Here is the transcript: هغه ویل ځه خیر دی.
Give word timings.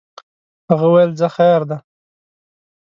هغه 0.69 0.87
ویل 0.91 1.11
ځه 1.19 1.27
خیر 1.35 1.61
دی. 1.69 1.77